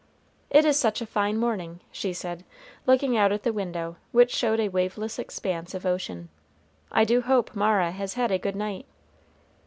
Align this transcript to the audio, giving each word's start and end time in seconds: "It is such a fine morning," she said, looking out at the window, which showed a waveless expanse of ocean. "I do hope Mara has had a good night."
"It 0.49 0.65
is 0.65 0.79
such 0.79 0.99
a 1.01 1.05
fine 1.05 1.37
morning," 1.37 1.79
she 1.91 2.11
said, 2.11 2.43
looking 2.87 3.15
out 3.15 3.31
at 3.31 3.43
the 3.43 3.53
window, 3.53 3.97
which 4.11 4.33
showed 4.33 4.59
a 4.59 4.67
waveless 4.67 5.19
expanse 5.19 5.75
of 5.75 5.85
ocean. 5.85 6.29
"I 6.91 7.05
do 7.05 7.21
hope 7.21 7.55
Mara 7.55 7.91
has 7.91 8.15
had 8.15 8.31
a 8.31 8.39
good 8.39 8.55
night." 8.55 8.87